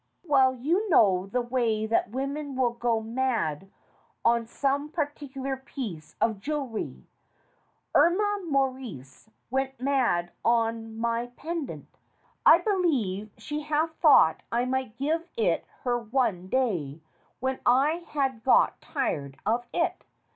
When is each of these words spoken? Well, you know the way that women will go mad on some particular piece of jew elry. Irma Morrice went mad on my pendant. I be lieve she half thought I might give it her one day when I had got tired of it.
Well, 0.25 0.55
you 0.55 0.89
know 0.89 1.27
the 1.27 1.43
way 1.43 1.85
that 1.85 2.09
women 2.09 2.55
will 2.55 2.73
go 2.73 3.01
mad 3.01 3.69
on 4.25 4.47
some 4.47 4.89
particular 4.89 5.57
piece 5.57 6.15
of 6.19 6.39
jew 6.39 6.55
elry. 6.61 7.03
Irma 7.93 8.39
Morrice 8.49 9.29
went 9.51 9.79
mad 9.79 10.31
on 10.43 10.97
my 10.97 11.27
pendant. 11.35 11.99
I 12.47 12.61
be 12.61 12.71
lieve 12.73 13.29
she 13.37 13.61
half 13.61 13.93
thought 13.97 14.41
I 14.51 14.65
might 14.65 14.97
give 14.97 15.29
it 15.37 15.67
her 15.83 15.99
one 15.99 16.47
day 16.47 16.99
when 17.39 17.59
I 17.63 18.03
had 18.07 18.43
got 18.43 18.81
tired 18.81 19.37
of 19.45 19.67
it. 19.71 20.03